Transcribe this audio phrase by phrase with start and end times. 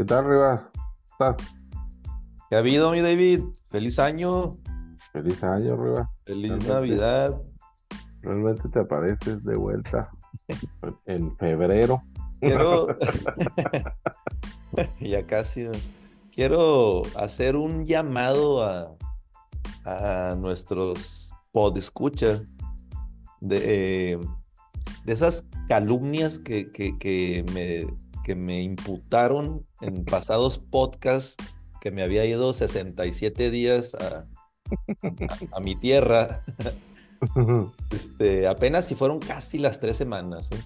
[0.00, 0.62] ¿Qué tal, Rivas?
[1.12, 1.36] ¿Estás?
[2.48, 3.42] ¿Qué ha habido, mi David?
[3.66, 4.56] Feliz año,
[5.12, 6.08] Feliz año, Rivas.
[6.24, 6.72] feliz Realmente.
[6.72, 7.42] Navidad.
[8.22, 10.10] Realmente te apareces de vuelta
[11.04, 12.02] en febrero.
[12.40, 12.96] Quiero,
[15.00, 15.68] ya casi,
[16.34, 18.96] quiero hacer un llamado a,
[19.84, 22.44] a nuestros podescuchas
[23.42, 24.18] de, eh,
[25.04, 27.86] de esas calumnias que, que, que me,
[28.30, 31.34] que me imputaron en pasados podcasts
[31.80, 36.44] que me había ido 67 días a, a- a mi tierra.
[37.90, 40.62] Este, apenas si fueron casi las tres semanas, ¿eh?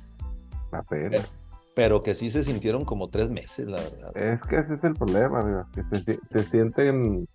[0.72, 1.28] Apenas.
[1.74, 4.16] pero que sí se sintieron como tres meses, la verdad.
[4.16, 7.26] Es que ese es el problema, que se, se sienten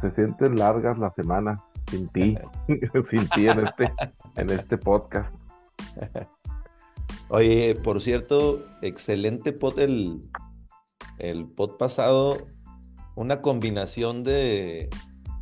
[0.00, 1.58] se sienten largas las semanas
[1.90, 2.36] sin ti,
[3.10, 3.92] sin ti en este,
[4.36, 5.32] en este podcast.
[7.28, 10.20] Oye, por cierto, excelente pod el,
[11.18, 12.46] el pod pasado,
[13.14, 14.90] una combinación de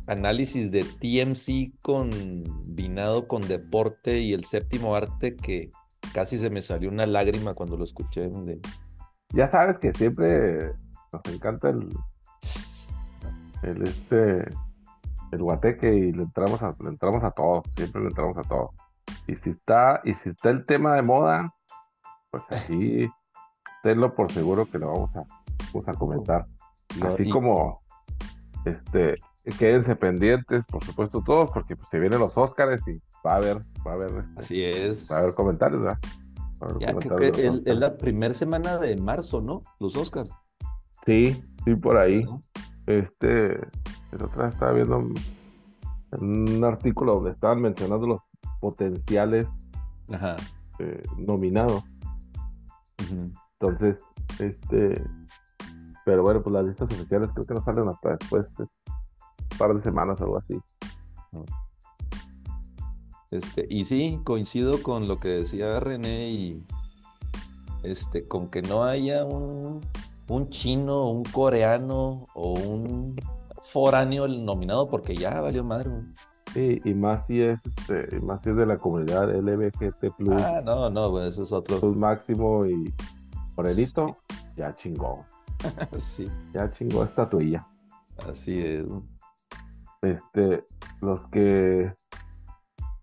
[0.07, 5.71] análisis de TMC combinado con deporte y el séptimo arte que
[6.13, 8.29] casi se me salió una lágrima cuando lo escuché.
[9.29, 10.73] Ya sabes que siempre
[11.11, 11.87] nos encanta el,
[13.63, 14.45] el este
[15.31, 18.73] el guateque y le entramos a, le entramos a todo, siempre le entramos a todo.
[19.27, 21.53] Y si está, y si está el tema de moda,
[22.31, 23.07] pues aquí
[23.83, 25.23] tenlo por seguro que lo vamos a,
[25.73, 26.47] vamos a comentar.
[26.99, 27.81] No, Así y- como
[28.65, 29.15] este
[29.57, 33.57] quédense pendientes, por supuesto, todos, porque pues, se vienen los Óscares y va a haber,
[33.85, 35.09] va a haber este, Así es.
[35.11, 35.99] va a haber comentarios, ¿verdad?
[36.61, 39.61] Va a haber Ya creo que es la primera semana de marzo, ¿no?
[39.79, 40.31] Los Oscars.
[41.05, 42.23] Sí, sí, por ahí.
[42.23, 42.39] ¿no?
[42.85, 45.15] Este, el otro día estaba viendo un,
[46.19, 48.21] un artículo donde estaban mencionando los
[48.59, 49.47] potenciales
[50.13, 50.35] Ajá.
[50.79, 51.83] eh, nominados.
[53.59, 54.01] Entonces,
[54.39, 55.03] este,
[56.05, 59.73] pero bueno, pues las listas oficiales creo que no salen hasta después de un par
[59.75, 60.59] de semanas o algo así.
[63.29, 66.65] Este, y sí, coincido con lo que decía René y
[67.83, 69.81] este, con que no haya un,
[70.27, 73.15] un chino, un coreano o un
[73.63, 75.91] foráneo nominado porque ya valió madre.
[76.53, 80.61] Sí, y más si es, este, más si es de la comunidad LBGT plus, Ah,
[80.63, 81.79] no, no, güey, eso es otro.
[81.79, 82.93] plus máximo y
[83.55, 84.15] Morelito,
[84.57, 85.25] ya chingó,
[85.97, 87.65] Sí, ya chingó estatuilla.
[88.29, 88.85] así es.
[90.01, 90.65] este,
[91.01, 91.93] los que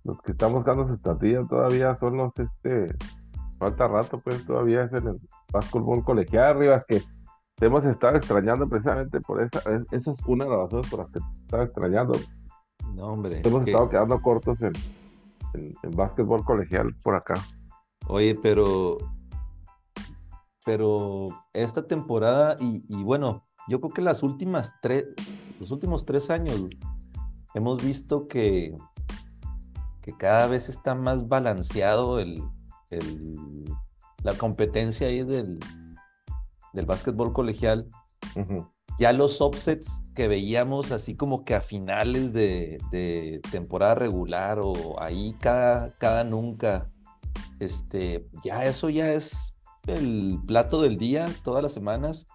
[0.05, 2.95] los que están buscando su estatuilla todavía son los este
[3.59, 5.21] falta rato pues todavía es en el
[5.53, 7.03] básquetbol colegial Rivas que
[7.57, 11.01] te hemos estado extrañando precisamente por esa es- esa es una de las razones por
[11.01, 12.15] las que te estaba extrañando
[12.95, 13.43] No, hombre.
[13.45, 14.73] hemos que- estado quedando cortos en,
[15.55, 17.35] en, en básquetbol colegial por acá
[18.09, 18.99] Oye, pero,
[20.65, 25.07] pero esta temporada y, y bueno, yo creo que las últimas tres,
[25.61, 26.65] los últimos tres años
[27.55, 28.75] hemos visto que,
[30.01, 32.43] que cada vez está más balanceado el,
[32.91, 33.65] el-
[34.23, 35.61] la competencia ahí del,
[36.73, 37.89] del básquetbol colegial.
[38.99, 45.01] Ya los offsets que veíamos así como que a finales de, de temporada regular o
[45.01, 46.91] ahí cada, cada nunca,
[47.61, 49.55] este, ya eso ya es
[49.87, 52.27] el plato del día todas las semanas.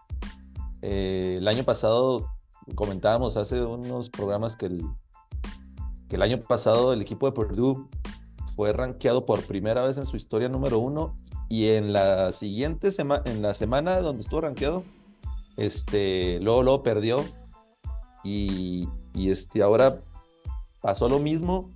[0.81, 2.27] Eh, el año pasado
[2.75, 4.85] comentábamos hace unos programas que el,
[6.09, 7.87] que el año pasado el equipo de Purdue
[8.55, 11.15] fue rankeado por primera vez en su historia número uno
[11.49, 14.83] y en la siguiente semana, en la semana donde estuvo rankeado,
[15.57, 17.23] este, luego, luego perdió
[18.23, 19.95] y, y este, ahora
[20.81, 21.71] pasó lo mismo,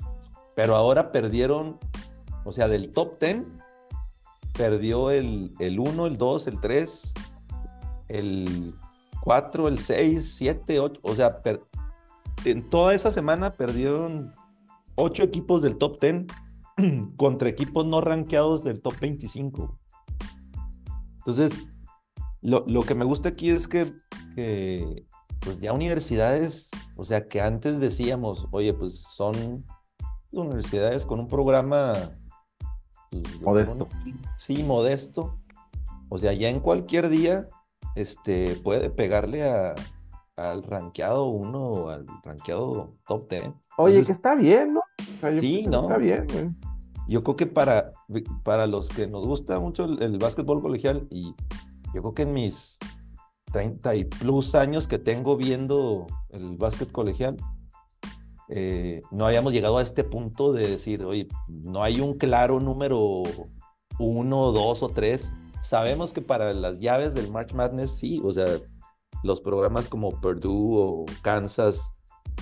[0.55, 1.77] pero ahora perdieron,
[2.45, 3.43] o sea, del top 10,
[4.57, 7.13] perdió el, el 1, el 2, el 3,
[8.09, 8.75] el
[9.21, 11.63] 4, el 6, 7, 8, o sea, per-
[12.45, 14.33] en toda esa semana perdieron
[14.95, 16.25] 8 equipos del top 10
[17.17, 19.77] contra equipos no rankeados del top 25.
[21.17, 21.67] Entonces,
[22.41, 23.93] lo, lo que me gusta aquí es que,
[24.35, 25.05] que,
[25.39, 29.65] pues ya universidades, o sea, que antes decíamos, oye, pues son
[30.31, 32.17] universidades con un programa
[33.09, 33.87] pues, Modesto.
[34.37, 35.39] Sí, modesto.
[36.09, 37.49] O sea, ya en cualquier día
[37.95, 39.75] este, puede pegarle a,
[40.35, 43.43] al rankeado 1 o al rankeado top 10.
[43.43, 44.79] oye Entonces, que está bien ¿no?
[44.79, 45.83] O sea, yo Sí, ¿no?
[45.83, 46.49] está bien güey.
[47.07, 47.93] yo creo que para,
[48.43, 51.33] para los que nos gusta mucho el, el básquetbol colegial, y
[51.93, 52.77] yo creo que en mis
[53.51, 57.37] 30 y plus años que tengo viendo el básquet colegial,
[58.49, 63.23] eh, no habíamos llegado a este punto de decir, oye, no hay un claro número
[63.99, 68.45] uno, dos o tres, sabemos que para las llaves del March Madness sí, o sea,
[69.23, 71.93] los programas como Purdue o Kansas,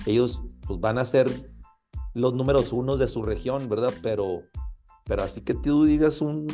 [0.04, 1.50] ellos pues, van a ser
[2.14, 3.92] los números unos de su región, ¿verdad?
[4.02, 4.42] Pero,
[5.04, 6.46] pero así que tú digas un,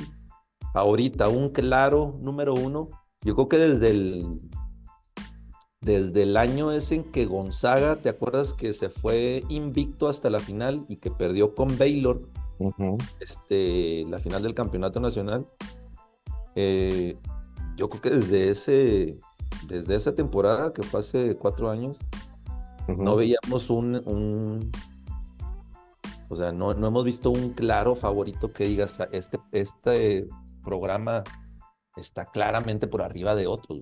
[0.75, 2.91] ahorita, un claro número uno,
[3.23, 4.41] yo creo que desde el,
[5.81, 10.41] desde el año ese en que Gonzaga, ¿te acuerdas que se fue invicto hasta la
[10.41, 12.21] final y que perdió con Baylor?
[13.19, 15.47] este, la final del campeonato nacional.
[16.55, 17.17] Eh,
[17.77, 19.19] yo creo que desde ese,
[19.67, 21.97] desde esa temporada que fue hace cuatro años,
[22.87, 24.71] no veíamos un,
[26.29, 30.29] o sea, no, no, hemos visto un claro favorito que digas, este, este
[30.63, 31.23] programa
[31.97, 33.81] está claramente por arriba de otros,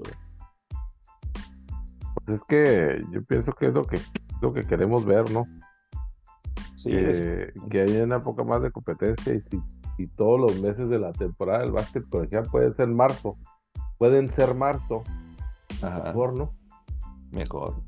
[2.15, 4.01] Pues es que yo pienso que es lo que,
[4.41, 5.47] lo que queremos ver, ¿no?
[6.77, 9.61] Sí, que, que haya una poca más de competencia y si,
[10.17, 13.37] todos los meses de la temporada del básquet colegial puede ser marzo,
[13.99, 15.03] pueden ser marzo,
[15.83, 16.55] mejor, ¿no?
[17.31, 17.83] Mejor.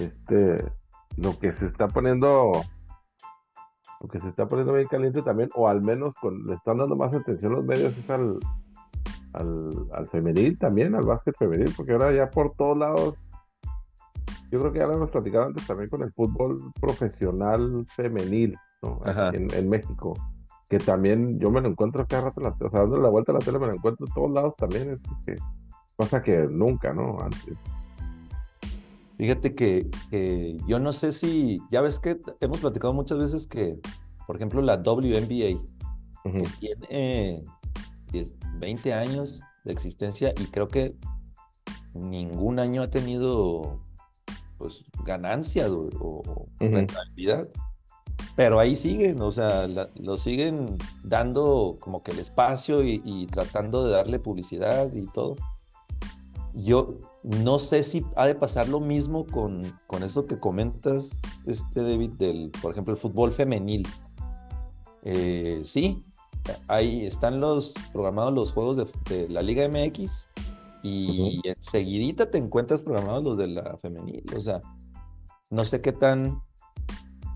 [0.00, 0.64] Este,
[1.16, 2.50] lo que se está poniendo,
[4.02, 6.96] lo que se está poniendo bien caliente también, o al menos con, le están dando
[6.96, 8.38] más atención los medios es al,
[9.32, 13.30] al, al femenil también, al básquet femenil, porque ahora ya por todos lados
[14.50, 18.56] yo creo que ya lo hemos platicado antes también con el fútbol profesional femenil
[19.32, 20.14] en, México,
[20.68, 23.36] que también yo me lo encuentro cada rato, la, o sea, dándole la vuelta a
[23.36, 25.36] la tele me lo encuentro en todos lados también, es que,
[25.96, 27.18] cosa que nunca, ¿no?
[27.20, 27.56] Antes.
[29.22, 29.88] Fíjate que,
[30.66, 33.78] yo no sé si, ya ves que hemos platicado muchas veces que,
[34.26, 35.62] por ejemplo, la WNBA,
[36.24, 37.44] que tiene
[38.58, 40.96] 20 años de existencia y creo que
[41.94, 43.84] ningún año ha tenido
[44.58, 47.48] pues ganancia o, rentabilidad.
[48.34, 53.92] Pero ahí siguen, o sea, lo siguen dando como que el espacio y, tratando de
[53.92, 55.36] darle publicidad y todo.
[56.54, 61.82] Yo no sé si ha de pasar lo mismo con, con eso que comentas, este
[61.82, 63.86] David, del, por ejemplo, el fútbol femenil.
[65.02, 66.04] Eh, sí,
[66.68, 70.28] ahí están los programados los juegos de, de la Liga MX
[70.82, 74.24] y enseguidita te encuentras programados los de la femenil.
[74.36, 74.60] O sea,
[75.50, 76.42] no sé qué tan,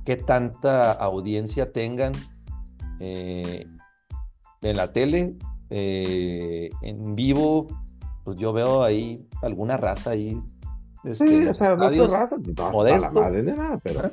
[0.04, 2.12] qué tanta audiencia tengan
[2.98, 3.66] eh,
[4.62, 5.36] en la tele,
[5.70, 7.68] eh, en vivo,
[8.26, 10.36] pues yo veo ahí alguna raza ahí.
[11.04, 13.30] Este, sí, o sea, no raza, no, modesto.
[13.30, 14.10] nada, pero...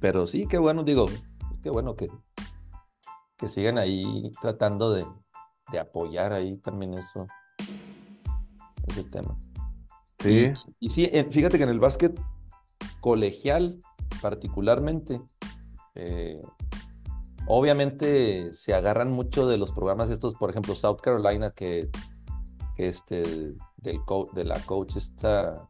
[0.00, 1.06] pero sí, qué bueno, digo,
[1.62, 2.08] qué bueno que,
[3.36, 5.06] que sigan ahí tratando de,
[5.70, 7.28] de apoyar ahí también eso,
[8.88, 9.38] ese tema.
[10.18, 10.52] Sí.
[10.80, 12.20] Y, sí, fíjate que en el básquet
[13.00, 13.78] colegial
[14.20, 15.22] particularmente,
[15.94, 16.40] eh,
[17.46, 21.90] obviamente se agarran mucho de los programas estos, por ejemplo, South Carolina, que,
[22.76, 24.00] que este, del
[24.34, 25.68] de la coach está,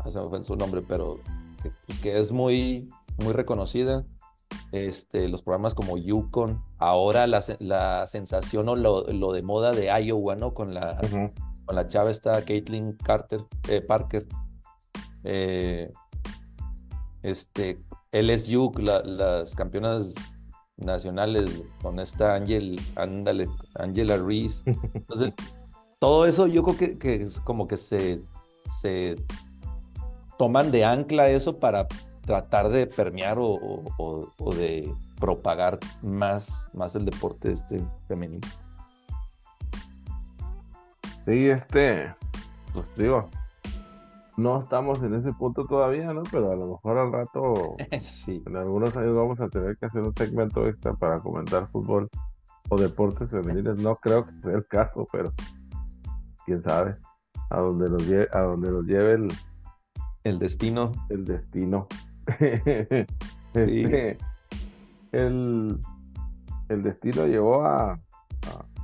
[0.00, 1.20] ah, se me fue su nombre, pero
[1.62, 2.88] que, pues, que es muy,
[3.18, 4.04] muy reconocida
[4.72, 9.86] este, los programas como Yukon, ahora la, la sensación o lo, lo, de moda de
[9.86, 10.54] Iowa, ¿no?
[10.54, 10.98] Con la,
[11.64, 14.26] con la chava esta Caitlin Carter, eh, Parker.
[15.24, 15.92] Eh,
[17.22, 17.82] este,
[18.12, 20.14] LSU, las campeonas
[20.78, 21.50] nacionales
[21.82, 24.64] con esta Angel, ándale, Angela Reese.
[24.94, 25.34] Entonces,
[25.98, 28.22] todo eso yo creo que, que es como que se,
[28.80, 29.16] se
[30.38, 31.86] toman de ancla eso para
[32.24, 38.46] tratar de permear o, de propagar más, más el deporte este femenino.
[41.24, 42.14] Sí, este,
[42.72, 43.28] pues digo,
[44.38, 46.22] no estamos en ese punto todavía, ¿no?
[46.30, 48.42] Pero a lo mejor al rato, sí.
[48.46, 52.08] en algunos años vamos a tener que hacer un segmento extra para comentar fútbol
[52.68, 53.80] o deportes femeniles.
[53.80, 55.32] No creo que sea el caso, pero
[56.46, 56.96] quién sabe
[57.50, 59.28] a dónde nos lleve, a dónde nos lleve el,
[60.22, 60.92] el destino.
[61.10, 61.88] El destino.
[63.54, 64.18] Este,
[65.10, 65.80] el,
[66.68, 67.98] el, destino llevó a,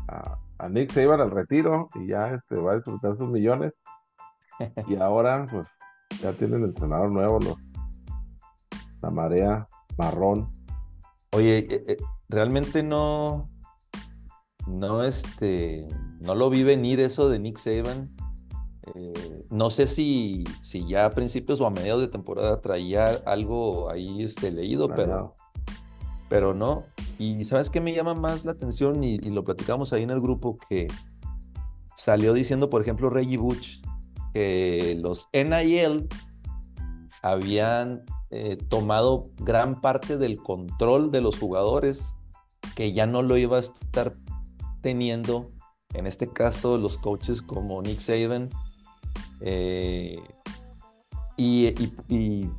[0.08, 3.74] a, Nick se iba al retiro y ya este, va a disfrutar sus millones.
[4.88, 5.68] y ahora, pues,
[6.20, 7.56] ya tienen el entrenador nuevo, los,
[9.02, 9.68] la marea
[9.98, 10.50] marrón.
[11.32, 11.96] Oye, eh, eh,
[12.28, 13.50] realmente no,
[14.66, 15.88] no, este,
[16.20, 18.14] no lo vi venir eso de Nick Saban.
[18.94, 23.90] Eh, no sé si, si ya a principios o a mediados de temporada traía algo
[23.90, 25.34] ahí este, leído, pero,
[26.28, 26.84] pero no.
[27.18, 29.04] Y ¿sabes qué me llama más la atención?
[29.04, 30.88] Y, lo platicamos ahí en el grupo que
[31.96, 33.80] salió diciendo, por ejemplo, Reggie Butch,
[34.34, 36.08] que los NIL
[37.22, 42.16] habían eh, tomado gran parte del control de los jugadores,
[42.74, 44.16] que ya no lo iba a estar
[44.82, 45.52] teniendo,
[45.94, 48.50] en este caso, los coaches como Nick Saban.
[49.40, 50.20] Eh,
[51.36, 51.68] y,
[52.08, 52.50] y,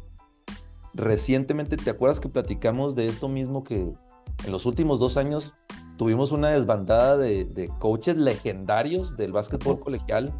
[0.93, 3.91] recientemente, ¿te acuerdas que platicamos de esto mismo que
[4.45, 5.53] en los últimos dos años
[5.97, 10.33] tuvimos una desbandada de, de coaches legendarios del básquetbol colegial?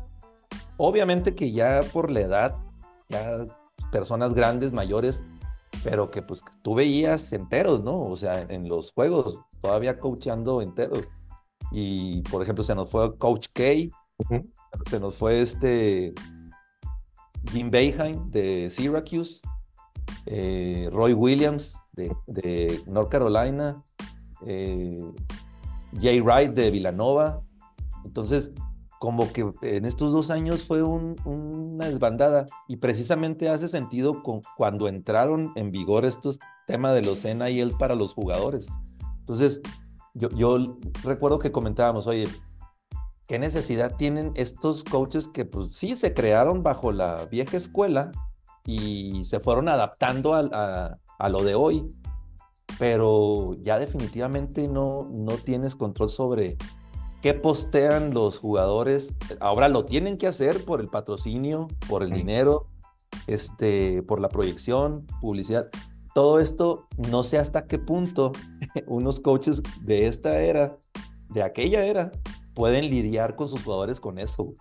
[0.78, 2.58] Obviamente que ya por la edad,
[3.10, 3.48] ya
[3.92, 5.24] personas grandes, mayores,
[5.84, 8.02] pero que pues tú veías enteros, ¿no?
[8.02, 11.04] O sea, en los juegos, todavía coachando enteros.
[11.72, 13.64] Y por ejemplo, se nos fue Coach K,
[14.90, 16.14] se nos fue este
[17.52, 19.42] Jim Beheim de Syracuse,
[20.26, 23.82] eh, Roy Williams de, North Carolina,
[24.46, 25.04] eh,
[26.00, 27.42] Jay Wright de Villanova.
[28.04, 28.52] Entonces,
[29.06, 34.24] como que en estos dos años fue una desbandada y precisamente hace sentido
[34.58, 38.68] cuando entraron en vigor estos temas de los NIL para los jugadores.
[39.20, 39.62] Entonces,
[40.16, 42.28] yo, yo recuerdo que comentábamos, oye,
[43.28, 48.10] ¿qué necesidad tienen estos coaches que pues sí se crearon bajo la vieja escuela
[48.66, 51.88] y se fueron adaptando a, a, lo de hoy?
[52.80, 56.58] Pero ya definitivamente no, no tienes control sobre
[57.22, 59.14] qué postean los jugadores.
[59.40, 62.68] Ahora lo tienen que hacer por el patrocinio, por el dinero,
[63.28, 65.70] este, por la proyección, publicidad.
[66.14, 68.32] Todo esto no sé hasta qué punto
[68.88, 70.78] unos coaches de esta era,
[71.30, 72.12] de aquella era,
[72.54, 74.54] pueden lidiar con sus jugadores con eso.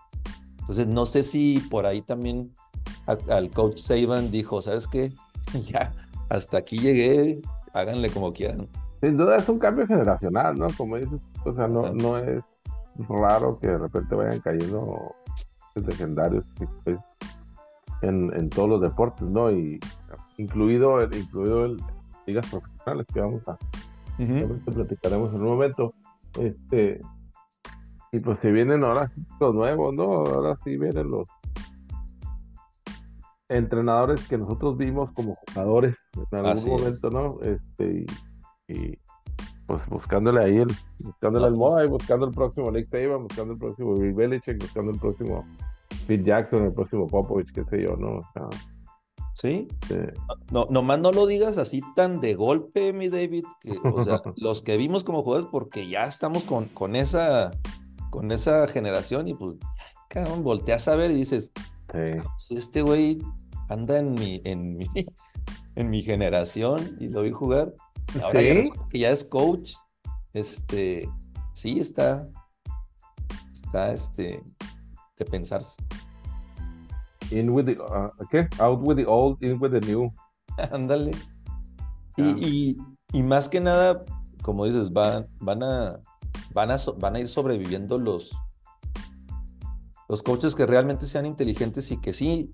[0.60, 2.52] Entonces no sé si por ahí también
[3.06, 5.12] al coach Saban dijo, ¿sabes qué?
[5.66, 5.92] ya,
[6.28, 7.42] hasta aquí llegué,
[7.72, 8.68] háganle como quieran.
[9.04, 10.66] Sin duda es un cambio generacional, ¿no?
[10.78, 12.62] Como dices, o sea, no, no es
[13.06, 15.14] raro que de repente vayan cayendo
[15.74, 16.48] legendarios
[16.84, 16.96] pues,
[18.00, 19.50] en, en, todos los deportes, ¿no?
[19.50, 19.78] Y
[20.38, 21.82] incluido, incluido el
[22.26, 23.58] ligas profesionales que vamos a
[24.72, 25.92] platicaremos en un momento.
[26.40, 27.02] Este,
[28.10, 30.04] y pues se vienen ahora sí los nuevos, ¿no?
[30.04, 31.28] Ahora sí vienen los
[33.50, 35.98] entrenadores que nosotros vimos como jugadores
[36.32, 37.42] en algún momento, ¿no?
[37.42, 38.06] Este, y
[39.66, 43.58] pues buscándole ahí el, buscándole el moda y buscando el próximo Nick Saban, buscando el
[43.58, 45.46] próximo Bill Belichick, buscando el próximo
[46.06, 48.22] Phil Jackson, el próximo Popovich, qué sé yo, ¿no?
[49.34, 49.68] sí.
[50.50, 54.62] No, nomás no lo digas así tan de golpe, mi David, que, o sea, los
[54.62, 57.50] que vimos como jugadores, porque ya estamos con, con esa
[58.10, 59.56] con esa generación y pues,
[60.08, 61.50] cabrón, volteas a ver y dices,
[61.92, 61.98] sí.
[62.12, 63.18] Pues, este güey
[63.68, 64.86] anda en mi, en mi,
[65.74, 67.74] en mi generación y lo vi jugar
[68.22, 68.40] Ahora
[68.90, 69.74] que ya es coach,
[70.32, 71.08] este,
[71.52, 72.28] sí está,
[73.52, 74.42] está, este,
[75.16, 75.76] de pensarse.
[77.30, 78.48] In with the, uh, ¿qué?
[78.58, 80.12] Out with the old, in with the new.
[80.72, 81.12] Ándale.
[82.16, 82.76] Y,
[83.12, 84.04] y, más que nada,
[84.42, 86.00] como dices, van, van, a,
[86.52, 88.30] van, a, van a ir sobreviviendo los,
[90.08, 92.52] los coaches que realmente sean inteligentes y que sí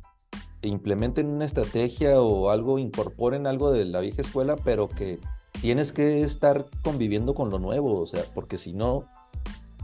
[0.63, 5.21] implementen una estrategia o algo, incorporen algo de la vieja escuela, pero que
[5.61, 9.05] tienes que estar conviviendo con lo nuevo, o sea, porque si no,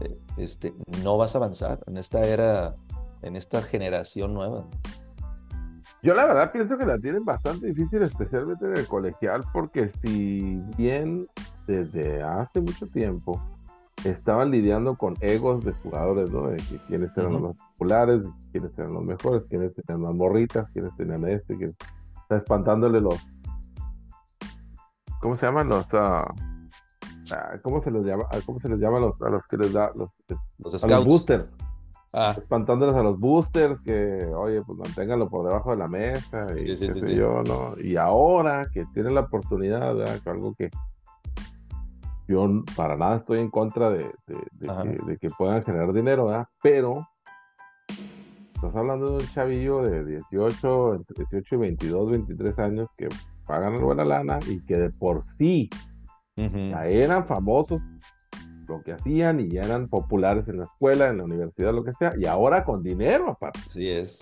[0.01, 2.73] eh, este, no vas a avanzar en esta era,
[3.21, 4.65] en esta generación nueva.
[6.03, 10.61] Yo la verdad pienso que la tienen bastante difícil, especialmente en el colegial, porque si
[10.77, 11.27] bien
[11.65, 13.41] desde hace mucho tiempo
[14.03, 16.47] estaban lidiando con egos de jugadores, ¿no?
[16.49, 20.69] De que quiénes eran los más populares, quiénes eran los mejores, quiénes tenían las morritas,
[20.71, 21.75] quiénes tenían este, quiénes...
[22.21, 23.25] Está espantándole los,
[25.21, 26.33] ¿cómo se llaman los ah,
[27.31, 28.25] ah, ¿cómo se les llama?
[28.31, 30.09] Ah, ¿Cómo se les llama a los, a los que les da los,
[30.59, 31.57] los, boosters?
[32.13, 36.89] Espantándoles a los boosters que, oye, pues manténganlo por debajo de la mesa y sí,
[36.89, 37.75] sí, yo, ¿no?
[37.79, 40.19] Y ahora que tienen la oportunidad, ¿verdad?
[40.25, 40.71] algo que
[42.27, 46.47] yo para nada estoy en contra de, de, que, puedan generar dinero, ¿verdad?
[46.61, 47.07] Pero
[48.53, 53.07] estás hablando de un chavillo de 18, entre 18 y 22, 23 años que
[53.47, 55.69] pagan buena lana y que de por sí
[56.35, 57.81] ya eran famosos
[58.67, 61.93] lo que hacían y ya eran populares en la escuela, en la universidad, lo que
[61.93, 63.61] sea, y ahora con dinero aparte.
[63.69, 64.19] Sí es.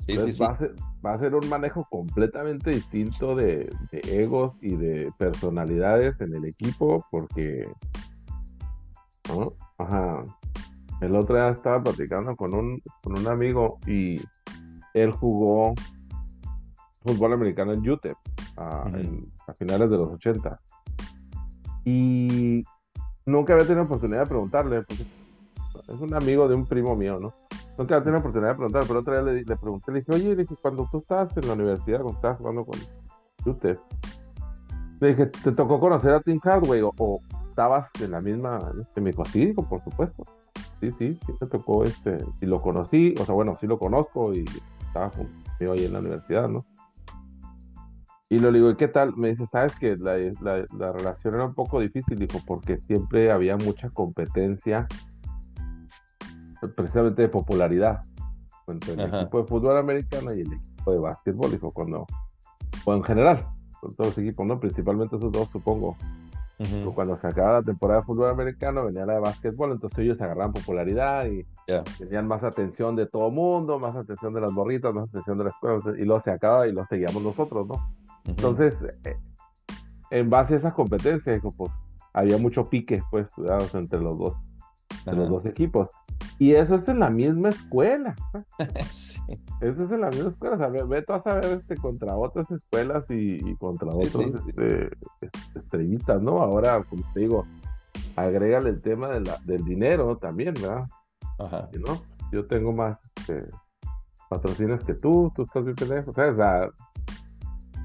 [0.00, 4.76] Sí, sí, va, a ser, va, a ser, un manejo completamente distinto de, egos y
[4.76, 7.66] de personalidades en el equipo, porque
[9.78, 10.22] Ajá.
[11.00, 14.20] el otro día estaba platicando con un, con un amigo y
[14.92, 15.74] él jugó
[17.00, 18.16] fútbol americano en UTEP
[18.56, 18.84] a,
[19.56, 20.60] finales de los 80.
[21.84, 22.64] Y
[23.26, 25.02] nunca había tenido oportunidad de preguntarle, porque
[25.88, 27.34] es un amigo de un primo mío, ¿no?
[27.76, 30.42] Nunca había tenido oportunidad de preguntarle, pero otra vez le, pregunté, le dije, oye, le
[30.42, 32.78] dije, cuando tú estabas en la universidad, cuando estabas jugando con
[33.44, 33.80] UTEP,
[35.00, 39.10] le dije, ¿te tocó conocer a Tim Hardway o, estabas en la misma, este, me
[39.10, 40.24] dijo, sí, por supuesto.
[40.80, 44.34] Sí, sí, sí me tocó, este, si lo conocí, o sea, bueno, sí lo conozco
[44.34, 44.44] y
[44.84, 46.64] estaba conmigo ahí en la universidad, ¿no?
[48.30, 49.14] Y lo digo, ¿y qué tal?
[49.16, 50.16] Me dice, sabes que la,
[50.78, 54.86] la, relación era un poco difícil, dijo, porque siempre había mucha competencia,
[56.74, 58.00] precisamente de popularidad,
[58.66, 62.06] entre el equipo de fútbol americano y el equipo de básquetbol, dijo, cuando,
[62.86, 63.46] o en general,
[63.80, 64.58] con todos los equipos, ¿no?
[64.58, 65.96] Principalmente esos dos, supongo.
[66.94, 70.52] Cuando se acababa la temporada de fútbol americano, venía la de básquetbol, entonces ellos agarraban
[70.52, 71.44] popularidad y
[71.98, 75.50] tenían más atención de todo mundo, más atención de las morritas, más atención de la
[75.50, 77.74] escuela, y luego se acaba y lo seguíamos nosotros, ¿no?
[78.26, 79.16] Entonces, eh,
[80.10, 81.72] en base a esas competencias, pues
[82.12, 83.28] había mucho pique, pues,
[83.74, 84.36] entre los dos,
[85.06, 85.88] los dos equipos.
[86.38, 88.14] Y eso es en la misma escuela.
[88.90, 89.20] sí.
[89.60, 90.54] Eso es en la misma escuela.
[90.54, 94.90] O sea, ve, a saber este, contra otras escuelas y, contra otras este,
[95.54, 96.40] estrellitas, ¿no?
[96.40, 97.46] Ahora, como te digo,
[98.16, 100.86] agrégale el tema de la, del dinero también, ¿verdad?
[101.38, 101.68] Ajá.
[101.74, 102.00] ¿no?
[102.32, 103.48] Yo tengo más este,
[104.28, 106.10] patrocinios que tú, tú estás bien pendejo.
[106.10, 106.68] O sea,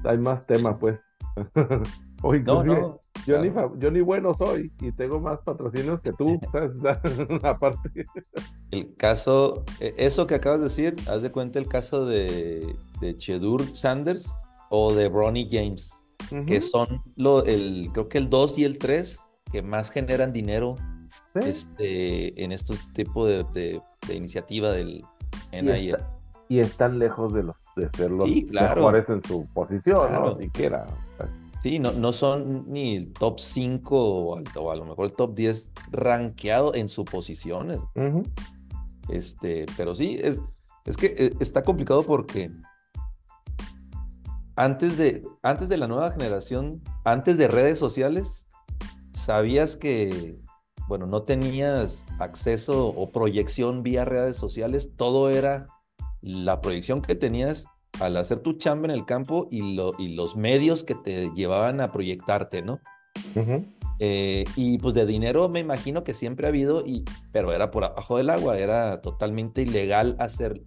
[0.04, 1.04] hay más tema, pues.
[2.44, 6.38] no, no, yo, ni, yo ni bueno soy y tengo más patrocinios que tú,
[7.42, 8.04] Aparte.
[8.70, 13.16] El caso, e, eso que acabas de decir, haz de cuenta el caso de, de
[13.16, 14.30] Chedur Sanders
[14.68, 16.04] o de Bronny James,
[16.46, 19.18] que son lo, el, creo que el 2 y el 3
[19.50, 20.76] que más generan dinero
[21.34, 25.04] este, en este tipo de, de, iniciativa del
[25.52, 25.96] NIL.
[26.48, 30.38] Y, están lejos de los de ser los mejores en su posición, ¿no?
[30.38, 30.86] Siquiera.
[31.62, 35.72] Sí, no, no son ni el top 5 o, a lo mejor el top 10
[35.90, 37.82] rankeado en su posición.
[39.08, 40.40] este, pero sí, es,
[40.86, 42.50] es que eh, está complicado porque
[44.56, 48.46] antes de, antes de la nueva generación, antes de redes sociales,
[49.12, 50.38] sabías que,
[50.88, 55.68] bueno, no tenías acceso o proyección vía redes sociales, todo era
[56.22, 57.66] la proyección que tenías
[58.00, 61.80] al hacer tu chamba en el campo y, lo, y los medios que te llevaban
[61.80, 62.80] a proyectarte, ¿no?
[63.98, 67.84] Eh, y pues de dinero me imagino que siempre ha habido, y, pero era por
[67.84, 70.62] abajo del agua, era totalmente ilegal hacer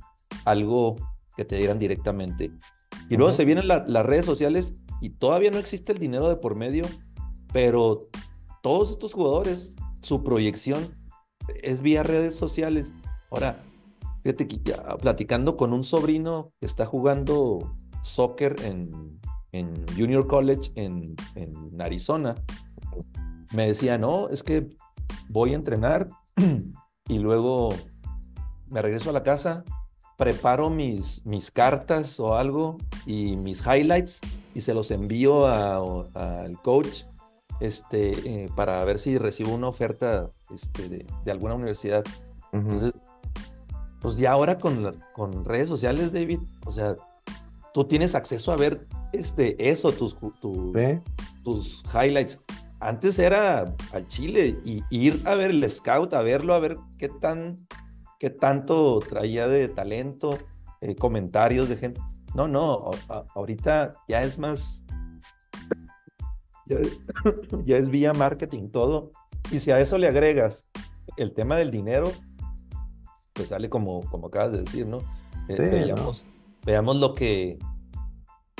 [0.45, 0.95] algo
[1.35, 2.51] que te dieran directamente.
[3.09, 6.55] Y luego se vienen las redes sociales y todavía no existe el dinero de por
[6.55, 6.85] medio,
[7.51, 8.09] pero
[8.61, 10.95] todos estos jugadores, su proyección
[11.61, 12.93] es vía redes sociales.
[13.31, 13.61] Ahora,
[14.23, 19.19] Fíjate que ya platicando con un sobrino que está jugando soccer en,
[19.95, 21.15] Junior College en,
[21.79, 22.35] Arizona,
[23.51, 24.69] me decía, no, es que
[25.29, 26.09] voy a entrenar
[27.07, 27.69] y luego
[28.69, 29.63] me regreso a la casa,
[30.17, 34.21] preparo mis, mis cartas o algo y mis highlights
[34.55, 37.03] y se los envío al coach
[37.59, 38.11] este,
[38.43, 42.03] eh, para ver si recibo una oferta este, de, alguna universidad.
[42.51, 42.93] Entonces,
[44.03, 46.95] pues ya ahora con, con redes sociales, David, o sea,
[47.73, 52.37] tú tienes acceso a ver este, eso, tus, tus highlights.
[52.81, 57.07] Antes era al Chile y ir a ver el scout, a verlo, a ver qué
[57.07, 57.65] tan,
[58.19, 60.37] qué tanto traía de talento,
[60.81, 62.01] eh, comentarios de gente.
[62.35, 62.91] No, no,
[63.35, 64.83] ahorita ya es más,
[66.65, 66.75] ya,
[67.65, 69.13] ya es vía marketing todo.
[69.49, 70.69] Y si a eso le agregas
[71.15, 72.11] el tema del dinero,
[73.33, 74.99] pues sale como, como acabas de decir, ¿no?
[75.49, 76.23] Eh, veamos,
[76.65, 77.59] veamos lo que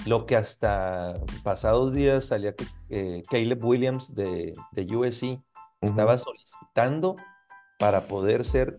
[0.05, 5.39] lo que hasta pasados días salía que eh, Caleb Williams de, de USC
[5.81, 7.15] estaba solicitando
[7.79, 8.77] para poder ser,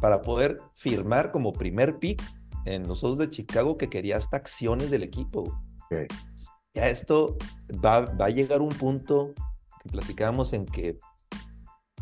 [0.00, 2.22] para poder firmar como primer pick
[2.64, 5.60] en los Osos de Chicago que quería hasta acciones del equipo.
[6.74, 7.36] Ya esto
[7.84, 9.34] va, va, a llegar un punto
[9.82, 10.98] que platicábamos en que,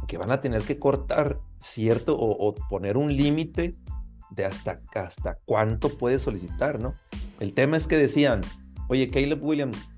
[0.07, 3.75] que van a tener que cortar cierto o, poner un límite
[4.31, 6.95] de hasta, hasta cuánto puede solicitar, ¿no?
[7.41, 8.43] El tema es que decían,
[8.89, 9.89] oye, Caleb Williams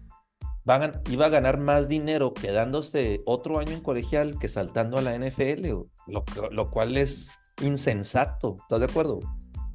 [1.11, 5.67] iba a ganar más dinero quedándose otro año en colegial que saltando a la NFL,
[6.07, 9.21] lo, cual es insensato, ¿estás de acuerdo?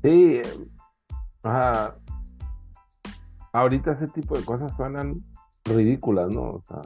[0.03, 0.41] Sí,
[3.51, 5.23] ahorita ese tipo de cosas suenan
[5.65, 6.41] ridículas, ¿no?
[6.41, 6.81] O sea,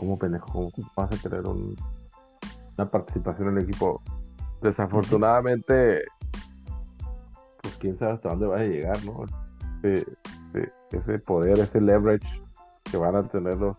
[0.00, 1.76] como pendejo, ¿cómo vas a querer un
[2.86, 4.02] participación en el equipo.
[4.62, 6.02] Desafortunadamente,
[7.60, 9.26] pues quién sabe hasta dónde va a llegar, ¿no?
[9.82, 12.42] ese poder, ese leverage
[12.90, 13.78] que van a tener los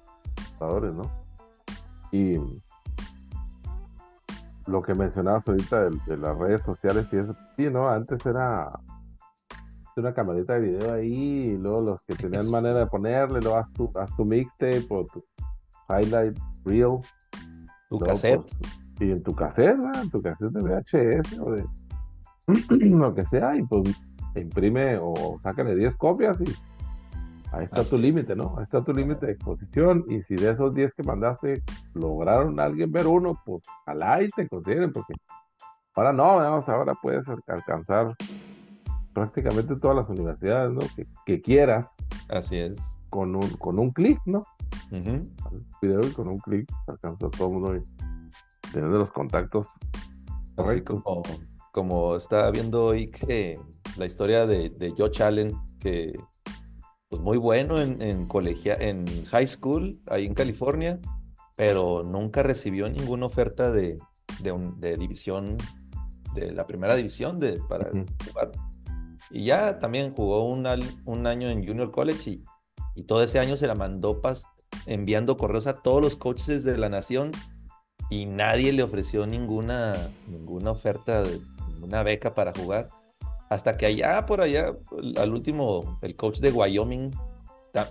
[0.58, 1.04] jugadores, ¿no?
[2.12, 2.38] Y
[4.66, 7.90] lo que mencionabas ahorita de, las redes sociales y eso, sí, ¿no?
[7.90, 8.70] Antes era
[9.98, 13.72] una camarita de video ahí y luego los que tenían manera de ponerle, luego haz
[13.74, 15.24] tu, haz tu mixtape o tu
[15.92, 17.00] highlight Real.
[17.90, 18.42] Tu cassette.
[18.42, 21.66] Pues, y en tu cassette, en tu cassette de VHS o de
[22.90, 24.00] lo que sea, y pues
[24.36, 26.46] imprime o sácale 10 copias y
[27.52, 28.56] ahí está tu límite, ¿no?
[28.58, 32.92] Ahí está tu límite de exposición y si de esos 10 que mandaste lograron alguien
[32.92, 35.14] ver uno, pues ojalá y te consideren, porque
[35.96, 38.16] ahora no, vamos, ahora puedes alcanzar
[39.14, 40.82] prácticamente todas las universidades, ¿no?
[41.26, 41.88] Que, quieras.
[42.30, 42.78] Así es.
[43.12, 44.44] Con un, con un clic, ¿no?
[45.82, 47.84] Video y con un clic alcanza todo el mundo y
[48.72, 49.68] teniendo los contactos.
[50.58, 51.22] Así como,
[51.72, 53.60] como estaba viendo hoy que
[53.98, 56.18] la historia de, de Josh Allen, que
[57.10, 61.00] pues muy bueno en, en, colegia, en high school, ahí en California,
[61.58, 63.98] pero nunca recibió ninguna oferta de,
[64.42, 65.58] de, de división,
[66.34, 68.52] de la primera división de, para jugar.
[69.30, 70.68] Y ya también jugó un,
[71.06, 72.44] un año en Junior College y,
[72.96, 74.48] y, todo ese año se la mandó pas,
[74.86, 77.32] enviando correos a todos los coaches de la nación
[78.10, 79.96] y nadie le ofreció ninguna,
[80.28, 81.24] ninguna oferta,
[81.82, 82.90] una beca para jugar.
[83.50, 84.74] Hasta que allá, por allá,
[85.18, 87.12] al último, el coach de Wyoming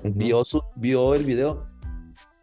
[0.05, 1.67] vio, su, vio el video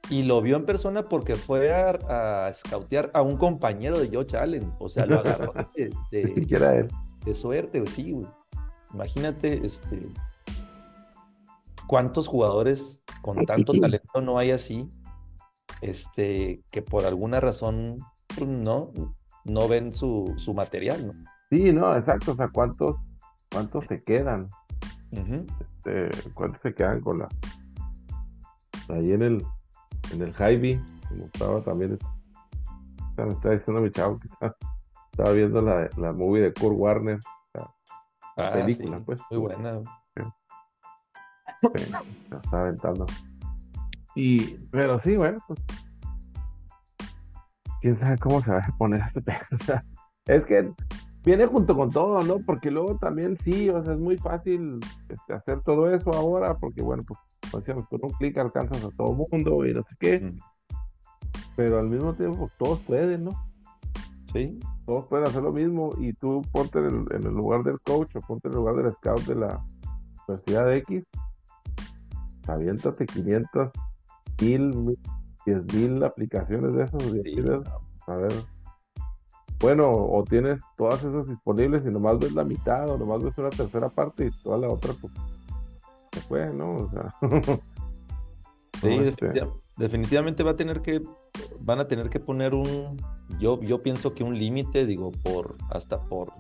[0.10, 4.36] y lo vio en persona porque fue a, a scoutear a un compañero de Josh
[4.36, 4.74] Allen.
[4.80, 6.88] O sea, lo agarró de, de,
[7.26, 8.28] de suerte, sí, güey.
[8.94, 10.08] Imagínate, este,
[11.88, 14.90] cuántos jugadores con tanto talento no hay así,
[15.82, 17.98] este, que por alguna razón
[18.36, 18.92] pues, no,
[19.46, 21.14] no ven su, su material, ¿no?
[21.50, 22.96] Sí, no, exacto, o sea, cuántos,
[23.52, 24.50] cuántos se quedan,
[25.12, 27.28] este, cuántos se quedan con la,
[28.90, 29.46] ahí en el,
[30.14, 31.98] en el Jaime, como estaba también,
[33.18, 34.28] me está diciendo mi chavo que
[35.12, 37.20] estaba viendo la, la movie de Kurt Warner,
[38.38, 39.20] Ah, película, pues.
[39.32, 39.82] Muy buena.
[42.32, 43.06] Está aventando.
[44.16, 45.60] Y, pero sí, bueno, pues.
[47.82, 49.38] Quién sabe cómo se va a poner este pedo.
[50.26, 50.72] es que
[51.24, 52.40] viene junto con todo, ¿no?
[52.40, 54.80] Porque luego también sí, o sea, es muy fácil
[55.10, 58.90] este, hacer todo eso ahora, porque bueno, pues, como decíamos, con un clic alcanzas a
[58.92, 60.34] todo mundo y no sé qué.
[61.56, 63.32] Pero al mismo tiempo, todos pueden, ¿no?
[64.34, 64.60] Sí.
[64.86, 68.48] Todos pueden hacer lo mismo y tú ponte en el, lugar del coach o ponte
[68.48, 69.66] en el lugar del scout de la
[70.28, 71.08] Universidad de X.
[72.48, 73.72] Aviéntate 500,
[74.42, 74.98] mil,
[75.46, 77.04] 10 mil aplicaciones de esos.
[78.08, 78.34] A ver.
[79.60, 83.50] Bueno, o tienes todas esas disponibles y nomás ves la mitad o nomás ves una
[83.50, 85.12] tercera parte y toda la otra, pues
[86.14, 86.76] se fue, ¿no?
[86.76, 87.14] O sea.
[88.82, 91.02] sí, este definitivamente va a tener que
[91.60, 92.98] van a tener que poner un,
[93.40, 96.34] yo, yo pienso que un límite, digo, por, hasta por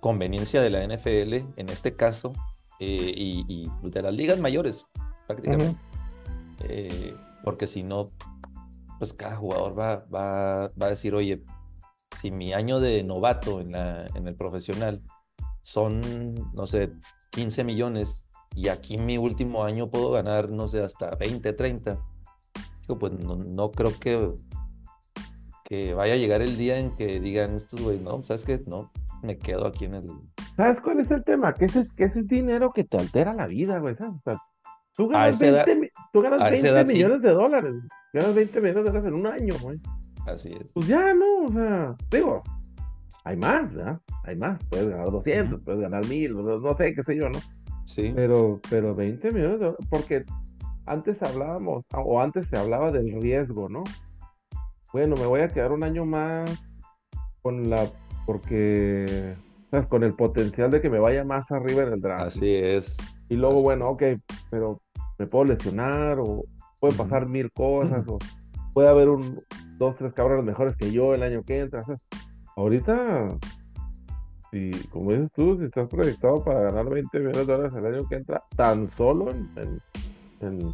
[0.00, 2.32] conveniencia de la NFL en este caso,
[2.80, 4.84] eh, y, de las ligas mayores,
[5.26, 5.78] prácticamente.
[6.60, 7.14] Eh,
[7.44, 8.10] porque si no,
[8.98, 11.44] pues cada jugador va, va, va, a decir, oye,
[12.16, 15.02] si mi año de novato en, la, en el profesional
[15.62, 16.92] son, no sé,
[17.30, 21.98] 15 millones, y aquí mi último año puedo ganar, no sé, hasta 20, 30
[22.96, 24.32] pues no, creo que,
[25.64, 28.62] que vaya a llegar el día en que digan estos güey, no, ¿sabes qué?
[28.66, 28.90] No,
[29.22, 30.10] me quedo aquí en el...
[30.58, 31.54] ¿Sabes cuál es el tema?
[31.54, 33.94] Que ese es, que ese es dinero que te altera la vida, güey.
[34.92, 37.74] tú ganas 20, tú ganas 20 millones de dólares.
[38.12, 39.78] Ganas 20 millones de dólares en un año, güey.
[40.26, 40.72] Así es.
[40.72, 42.42] Pues ya, no, o sea, digo,
[43.22, 44.00] hay más, ¿verdad?
[44.24, 44.60] Hay más.
[44.64, 47.38] Puedes ganar 200, puedes ganar 1000, no, sé, qué sé yo, ¿no?
[47.84, 48.12] Sí.
[48.16, 50.24] Pero, pero 20 millones de dólares, porque
[50.86, 53.84] antes hablábamos, o antes se hablaba del riesgo, ¿no?
[54.92, 56.68] Bueno, me voy a quedar un año más
[57.42, 57.86] con la,
[58.26, 59.36] porque,
[59.70, 59.86] ¿sabes?
[59.86, 62.26] Con el potencial de que me vaya más arriba en el draft.
[62.26, 62.96] Así es.
[63.28, 64.02] Y luego, bueno, ok,
[64.50, 64.80] pero
[65.18, 66.44] me puedo lesionar, o
[66.80, 68.18] puede pasar mil cosas, o
[68.72, 69.40] puede haber un,
[69.78, 71.82] dos, tres cabrones mejores que yo el año que entra.
[71.82, 72.06] ¿sabes?
[72.56, 73.28] Ahorita,
[74.50, 78.08] si, como dices tú, si estás proyectado para ganar 20 millones de dólares el año
[78.08, 79.48] que entra, tan solo en
[80.40, 80.72] en,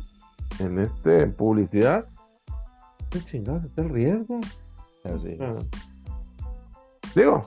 [0.58, 2.06] en este publicidad,
[3.10, 4.40] ¿qué chingados está el riesgo?
[5.04, 5.52] Así ah.
[7.14, 7.42] Digo,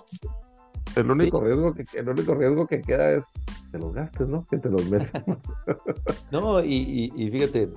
[0.98, 3.24] el único riesgo que el único riesgo que queda es
[3.72, 4.46] que los gastes, ¿no?
[4.46, 5.12] Que te los metes.
[6.32, 7.72] no, y, y, fíjate,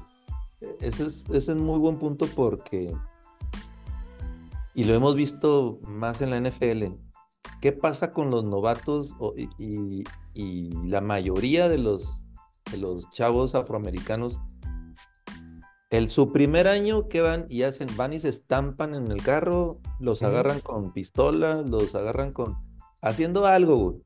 [0.80, 2.92] ese es, ese es un muy buen punto porque,
[4.74, 6.94] y lo hemos visto más en la NFL,
[7.60, 9.14] ¿qué pasa con los novatos
[9.58, 10.04] y,
[10.34, 12.20] y la mayoría de los
[12.70, 14.40] de los chavos afroamericanos,
[15.90, 19.80] el, su primer año que van y hacen, van y se estampan en el carro,
[19.98, 22.56] los agarran con pistola, los agarran con,
[23.02, 24.02] haciendo algo, güey.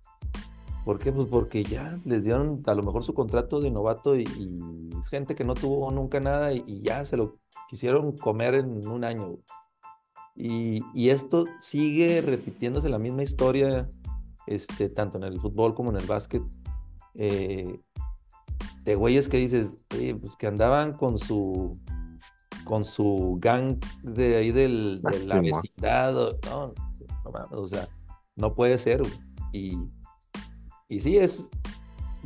[0.84, 1.12] ¿Por qué?
[1.12, 4.24] Pues porque ya les dieron a lo mejor su contrato de novato y,
[4.98, 9.04] es gente que no tuvo nunca nada y, ya se lo quisieron comer en un
[9.04, 9.38] año.
[10.36, 13.88] Y, y, esto sigue repitiéndose la misma historia,
[14.46, 16.42] este, tanto en el fútbol como en el básquet.
[17.14, 17.80] Eh,
[18.82, 21.78] de güeyes que dices, pues que andaban con su
[22.64, 26.14] con su gang de ahí del, de la vecindad.
[26.44, 26.74] No,
[27.24, 27.88] no o sea,
[28.36, 29.02] no puede ser.
[29.52, 29.78] Y,
[30.88, 31.50] y sí, es.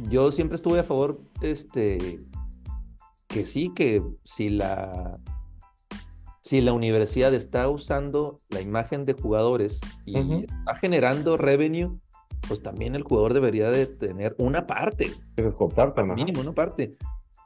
[0.09, 2.21] Yo siempre estuve a favor, este,
[3.27, 5.18] que sí, que si la,
[6.40, 11.99] si la universidad está usando la imagen de jugadores y está generando revenue,
[12.47, 15.11] pues también el jugador debería de tener una parte.
[16.14, 16.97] Mínimo, una parte.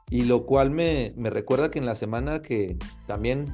[0.09, 3.47] Y lo cual me, me recuerda que en la semana que también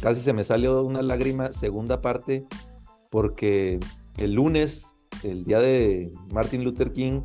[0.00, 2.46] casi se me salió una lágrima, segunda parte,
[3.10, 3.78] porque
[4.16, 7.22] el lunes, el día de Martin Luther King,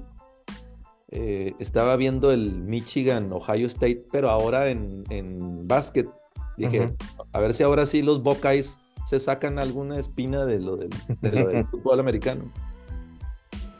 [1.09, 6.09] eh, estaba viendo el Michigan, Ohio State, pero ahora en, en básquet.
[6.57, 6.95] Dije,
[7.33, 10.89] a ver si ahora sí los Buckeyes se sacan alguna espina de lo del,
[11.21, 12.51] de lo del fútbol americano.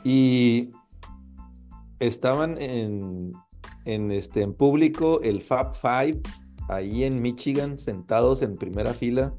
[0.03, 0.69] Y
[1.99, 3.33] estaban en,
[3.85, 6.21] en, este, en público el Fab Five,
[6.69, 9.33] ahí en Michigan, sentados en primera fila.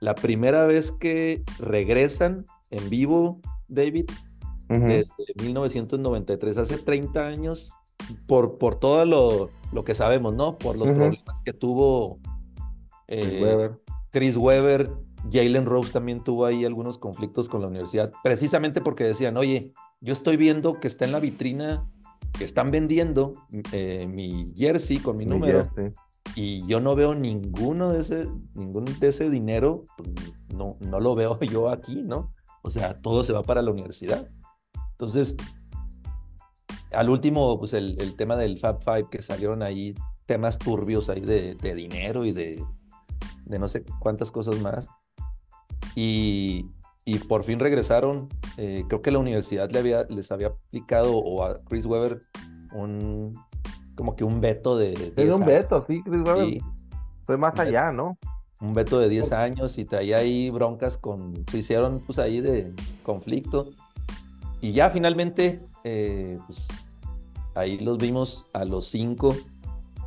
[0.00, 4.06] La primera vez que regresan en vivo, David,
[4.68, 7.72] desde 1993, hace 30 años,
[8.26, 10.58] por, por todo lo, lo que sabemos, ¿no?
[10.58, 12.20] Por los problemas que tuvo
[13.06, 13.70] eh,
[14.10, 14.90] Chris Webber.
[15.32, 20.12] Jalen Rose también tuvo ahí algunos conflictos con la universidad, precisamente porque decían, oye, yo
[20.12, 21.90] estoy viendo que está en la vitrina,
[22.38, 23.32] que están vendiendo
[23.72, 25.68] eh, mi jersey con mi, número.
[26.36, 30.10] Y yo no veo ninguno de ese, ningún de ese dinero, pues,
[30.54, 32.32] no, no lo veo yo aquí, ¿no?
[32.62, 34.28] O sea, todo se va para la universidad.
[34.92, 35.36] Entonces,
[36.92, 39.94] al último, pues el, el tema del Fab Five, que salieron ahí
[40.26, 42.62] temas turbios ahí de, de dinero y de,
[43.46, 44.88] de no sé cuántas cosas más.
[45.94, 46.66] Y,
[47.04, 48.28] y por fin regresaron.
[48.56, 52.20] Eh, creo que la universidad le había, les había aplicado o a Chris Webber
[52.72, 53.34] un
[53.94, 55.12] como que un veto de.
[55.16, 56.60] Es un veto, sí, Chris Webber.
[57.24, 58.18] fue más allá, ¿no?
[58.60, 61.44] Un veto de 10 años y traía ahí broncas con.
[61.50, 63.68] Se hicieron pues ahí de conflicto.
[64.60, 66.68] Y ya finalmente, eh, pues,
[67.54, 69.36] ahí los vimos a los cinco.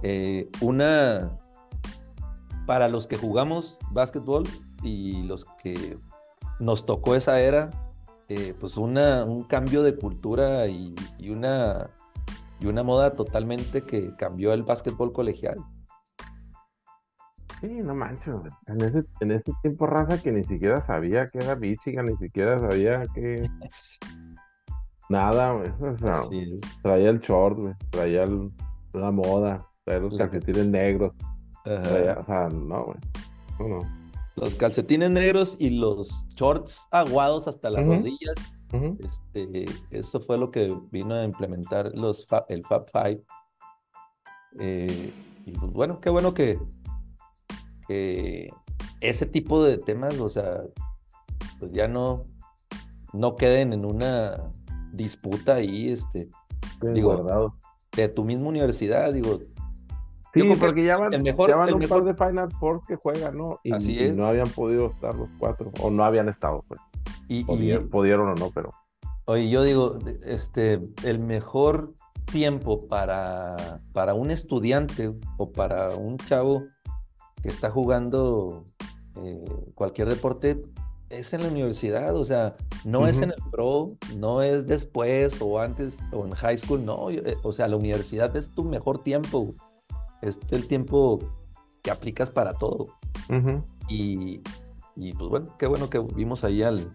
[0.03, 1.37] Eh, una.
[2.65, 4.47] Para los que jugamos básquetbol
[4.83, 5.97] y los que
[6.59, 7.71] nos tocó esa era,
[8.29, 10.95] eh, pues una, un cambio de cultura y,
[11.27, 11.89] una,
[12.59, 15.57] y una moda totalmente que cambió el básquetbol colegial.
[17.61, 18.33] Sí, no manches,
[18.65, 22.59] en ese, en ese tiempo raza que ni siquiera sabía que era Michigan, ni siquiera
[22.59, 23.47] sabía que...
[25.09, 25.61] Nada,
[26.81, 28.25] traía el short, traía
[28.93, 31.11] la moda, traía los calcetines negros,
[31.65, 32.97] o sea, no, güey,
[33.59, 34.01] no, no.
[34.37, 38.35] Los calcetines negros y los shorts aguados hasta las rodillas.
[39.33, 43.21] este, eso fue lo que vino a implementar los el Fab Five.
[44.59, 45.13] Eh,
[45.45, 46.57] y pues bueno, qué bueno que,
[47.87, 50.61] ese tipo de temas, o sea,
[51.59, 52.25] pues ya no,
[53.13, 54.51] no queden en una
[54.91, 56.29] disputa ahí, este,
[56.93, 57.53] digo,
[57.95, 59.39] de tu misma universidad, digo,
[60.33, 63.37] Sí, porque ya van, el mejor, ya van un par de Final Four que juegan,
[63.37, 63.59] ¿no?
[63.63, 64.15] Y, Así es.
[64.15, 66.79] no habían podido estar los cuatro, o no habían estado, pues.
[67.27, 68.73] Y, pudieron o no, pero.
[69.25, 71.93] Oye, yo digo, este, el mejor
[72.31, 76.63] tiempo para, para un estudiante o para un chavo
[77.41, 78.65] que está jugando
[79.15, 80.61] eh, cualquier deporte
[81.09, 85.59] es en la universidad, o sea, no es en el pro, no es después o
[85.59, 89.55] antes o en high school, no, eh, o sea, la universidad es tu mejor tiempo
[90.21, 91.19] es el tiempo
[91.81, 92.87] que aplicas para todo.
[93.89, 94.39] y,
[94.95, 96.91] pues bueno, qué bueno que vimos ahí al,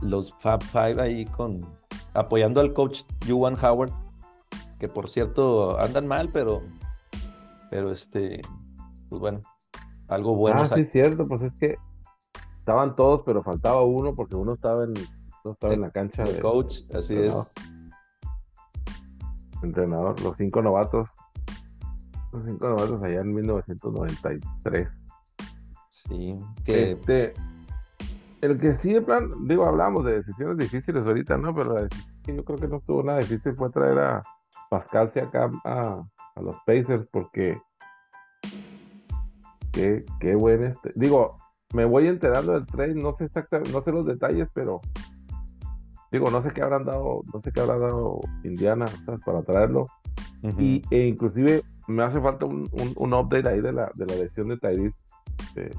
[0.00, 1.66] los Fab Five ahí con
[2.14, 3.92] apoyando al coach Juwan Howard,
[4.78, 6.62] que por cierto andan mal, pero
[7.74, 8.40] pero este,
[9.08, 9.40] pues bueno,
[10.06, 10.60] algo bueno.
[10.60, 11.76] Ah, sí, es cierto, pues es que
[12.60, 14.94] estaban todos, pero faltaba uno porque uno estaba en,
[15.44, 16.22] estaba en la cancha.
[16.22, 17.52] El coach, así es
[19.60, 21.08] entrenador, los cinco novatos,
[22.32, 24.88] los cinco novatos allá en 1993.
[25.88, 26.92] Sí, que...
[26.92, 27.34] Este,
[28.40, 31.52] el que sí, de plan, digo, hablamos de decisiones difíciles ahorita, ¿no?
[31.52, 31.88] Pero la
[32.22, 34.22] que yo creo que no estuvo nada difícil fue traer a
[34.70, 36.04] Pascal acá a,
[36.36, 37.58] a los Pacers porque
[39.72, 40.90] qué, qué buen este.
[40.94, 41.38] Digo,
[41.72, 44.80] me voy enterando del trade, no sé exactamente, no sé los detalles, pero
[46.12, 49.20] digo, no sé qué habrán dado, no sé qué habrá dado Indiana, ¿sabes?
[49.24, 49.86] Para traerlo.
[50.58, 54.48] y, e inclusive me hace falta un, un, update ahí de la, de la lesión
[54.48, 55.00] de Tyrese.
[55.54, 55.76] De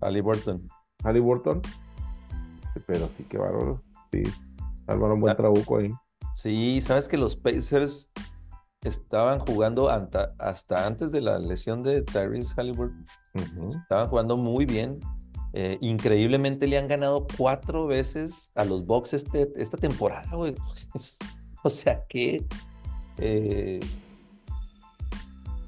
[0.00, 0.68] Halliburton.
[1.04, 1.62] Halliburton.
[2.86, 3.82] Pero sí que bárbaro.
[4.12, 4.22] Sí.
[4.86, 5.36] Álvaro, un buen ah.
[5.36, 5.92] trabuco ahí.
[6.34, 8.10] Sí, sabes que los Pacers
[8.82, 13.04] estaban jugando hasta, antes de la lesión de Tyrese Halliburton.
[13.70, 15.00] Estaban jugando muy bien.
[15.54, 20.54] Eh, increíblemente le han ganado cuatro veces a los Bucks este, esta temporada, güey.
[21.62, 22.46] o sea que.
[23.16, 23.80] Eh,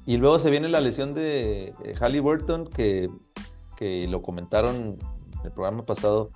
[0.05, 3.09] y luego se viene la lesión de eh, Halliburton, que,
[3.75, 4.99] que lo comentaron en
[5.45, 6.31] el programa pasado.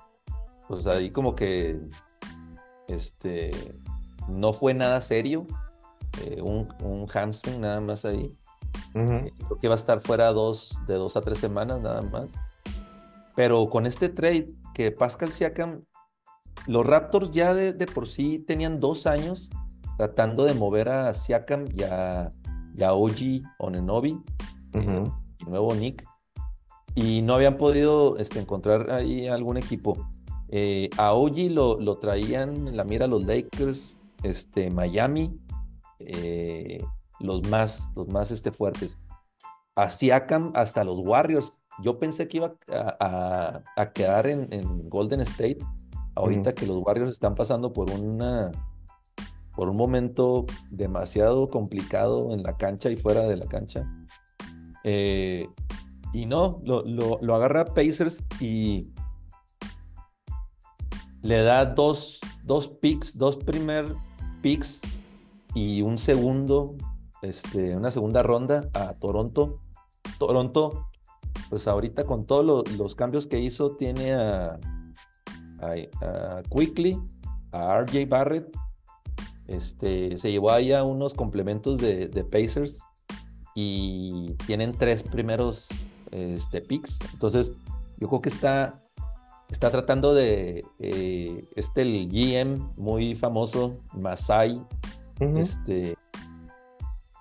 [0.68, 1.80] Pues ahí como que
[2.88, 3.52] este
[4.28, 5.46] no fue nada serio.
[6.42, 8.36] Un, un, hamstring nada más ahí.
[8.94, 12.32] creo que va a estar fuera dos, de dos a tres semanas nada más.
[13.36, 15.84] Pero con este trade que Pascal Siakam,
[16.68, 19.50] los Raptors ya de, por sí tenían dos años
[19.98, 22.32] tratando de mover a Siakam y a,
[22.94, 24.22] Oji Onenobi,
[24.74, 25.04] eh,
[25.40, 26.06] y nuevo Nick,
[26.94, 30.10] y no habían podido este, encontrar ahí algún equipo.
[30.50, 35.40] Eh, a Oji lo, lo, traían en la mira los Lakers, este, Miami,
[36.00, 36.84] eh,
[37.20, 39.00] los más, los más este, fuertes.
[39.76, 41.54] A Siakam hasta los Warriors,
[41.84, 45.60] yo pensé que iba a, quedar en, Golden State,
[46.16, 48.52] ahorita que los Warriors están pasando por una
[49.56, 53.90] por un momento demasiado complicado en la cancha y fuera de la cancha.
[54.84, 55.48] Eh,
[56.14, 58.92] y no, lo, lo, agarra Pacers y
[61.22, 63.96] le da dos, dos picks, dos primer
[64.42, 64.82] picks
[65.56, 66.76] y un segundo,
[67.24, 69.62] este, una segunda ronda a Toronto.
[70.20, 70.90] Toronto
[71.50, 74.60] pues ahorita con todos los cambios que hizo, tiene a,
[76.50, 77.00] Quickly,
[77.52, 78.56] a RJ Barrett,
[79.48, 82.82] este, se llevó ahí a unos complementos de, Pacers
[83.56, 85.68] y tienen tres primeros
[86.12, 87.00] este, picks.
[87.14, 87.54] Entonces,
[87.98, 88.84] yo creo que está,
[89.50, 94.62] está tratando de, eh, este, el GM muy famoso, Masai,
[95.20, 95.96] este,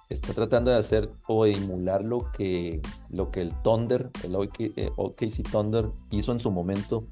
[0.09, 2.81] está tratando de hacer o emular lo que,
[3.11, 7.07] lo que el Thunder, el OKC eh, Thunder hizo en su momento,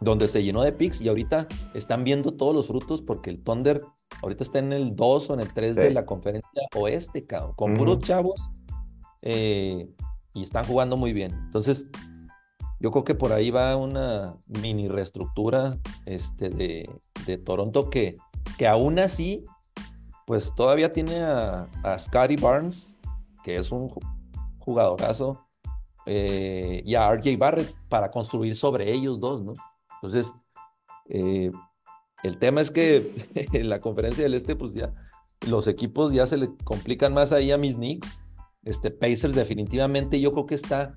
[0.00, 3.82] donde se llenó de picks y ahorita están viendo todos los frutos porque el Thunder
[4.22, 8.00] ahorita está en el 2 o en el 3 de la conferencia oeste, con puros
[8.00, 8.50] chavos
[9.22, 9.88] eh,
[10.34, 11.32] y están jugando muy bien.
[11.32, 11.88] Entonces,
[12.80, 16.88] yo creo que por ahí va una mini reestructura este, de,
[17.26, 18.16] de Toronto que,
[18.56, 19.44] que aún así
[20.28, 23.00] pues todavía tiene a, Scotty Barnes,
[23.42, 23.88] que es un
[24.58, 25.42] jugadorazo,
[26.04, 29.54] eh, y a RJ Barrett para construir sobre ellos dos, ¿no?
[29.94, 30.34] Entonces,
[31.08, 31.50] eh,
[32.22, 33.10] el tema es que
[33.54, 34.92] en la conferencia del Este, pues ya
[35.46, 38.20] los equipos ya se le complican más ahí a mis Knicks.
[38.64, 40.94] Este Pacers definitivamente yo creo que está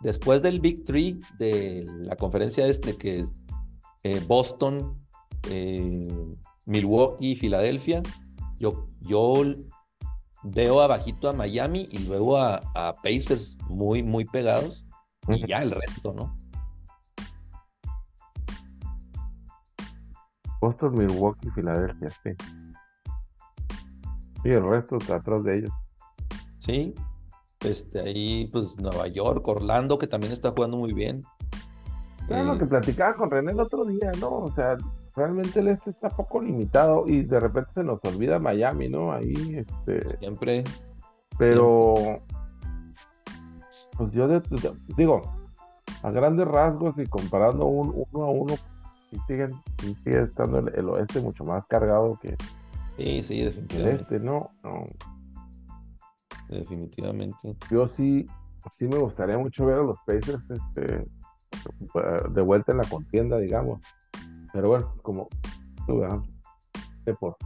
[0.00, 3.28] después del Big Three de la conferencia este que es
[4.02, 4.98] eh, Boston,
[6.64, 8.02] Milwaukee Filadelfia
[8.58, 9.42] yo, yo
[10.42, 12.60] veo abajito a Miami y luego a,
[13.02, 14.86] Pacers muy, muy pegados
[15.28, 16.36] y ya el resto, ¿no?
[20.60, 22.30] Boston, Milwaukee, Filadelfia, sí.
[24.44, 25.70] Y el resto está atrás de ellos.
[26.58, 26.94] Sí.
[27.60, 31.22] Este, ahí, pues, Nueva York, Orlando, que también está jugando muy bien.
[32.28, 34.30] Lo eh, que platicaba con René el otro día, ¿no?
[34.30, 34.76] O sea,
[35.16, 39.12] realmente el este está poco limitado y de repente se nos olvida Miami, ¿no?
[39.12, 40.18] Ahí, este.
[40.18, 40.62] Siempre.
[41.38, 41.94] Pero.
[43.96, 44.28] Pues yo
[44.98, 45.22] digo,
[46.02, 48.54] a grandes rasgos y comparando uno a uno,
[49.10, 49.54] sí, siguen,
[50.04, 52.36] sigue estando el, oeste mucho más cargado que.
[52.98, 53.88] Sí, sí, definitivamente.
[53.88, 54.50] El este, ¿no?
[54.62, 54.84] no.
[56.50, 57.56] Definitivamente.
[57.70, 58.28] Yo sí,
[58.70, 61.06] sí me gustaría mucho ver a los Pacers este,
[62.30, 63.80] de vuelta en la contienda, digamos.
[64.56, 65.28] Pero bueno, como
[65.86, 66.02] tú,
[67.20, 67.36] por,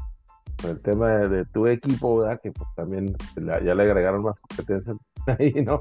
[0.63, 2.41] el tema de, tu equipo, ¿verdad?
[2.41, 4.95] Que pues también ya le agregaron más competencia
[5.27, 5.77] ahí, ¿no?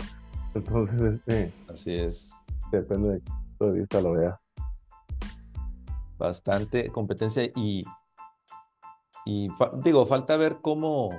[0.55, 1.53] Entonces, este.
[1.71, 2.33] Así es.
[2.71, 3.21] Depende de
[3.59, 4.39] tu de vista lo vea.
[6.17, 7.83] Bastante competencia y.
[9.27, 9.49] Y
[9.83, 11.11] digo, falta ver cómo,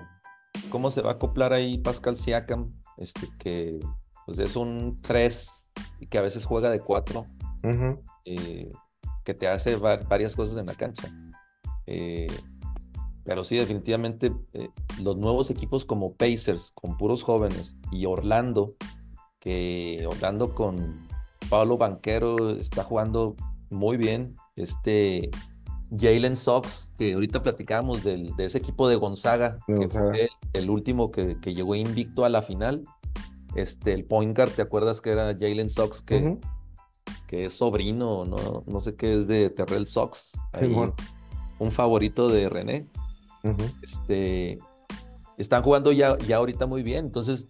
[0.70, 3.78] cómo se va a acoplar ahí Pascal Siakam, este, que
[4.26, 7.26] pues es un 3 y que a veces juega de 4
[9.30, 11.08] que te hace varias cosas en la cancha.
[11.86, 12.26] Eh,
[13.22, 14.70] pero sí, definitivamente eh,
[15.00, 18.74] los nuevos equipos como Pacers, con puros jóvenes, y Orlando,
[19.38, 21.06] que Orlando con
[21.48, 23.36] Pablo Banquero está jugando
[23.70, 24.34] muy bien.
[24.56, 25.30] Este
[25.96, 30.70] Jalen Sox, que ahorita platicábamos del, de ese equipo de Gonzaga, que fue el, el
[30.70, 32.82] último que, que llegó invicto a la final.
[33.54, 36.02] Este, el point guard, ¿te acuerdas que era Jalen Sox?
[36.02, 36.36] Que.
[37.30, 40.32] Que es sobrino, no, no sé qué es de Terrell Sox.
[40.52, 40.74] ahí,
[41.60, 42.88] un favorito de René.
[43.82, 44.58] Este,
[45.38, 47.04] están jugando ya, ya ahorita muy bien.
[47.04, 47.46] Entonces,